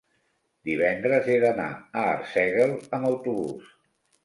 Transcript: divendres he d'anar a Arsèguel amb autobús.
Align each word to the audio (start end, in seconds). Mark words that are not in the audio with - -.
divendres 0.69 1.29
he 1.33 1.35
d'anar 1.43 1.67
a 1.75 2.07
Arsèguel 2.15 2.75
amb 3.01 3.13
autobús. 3.13 3.73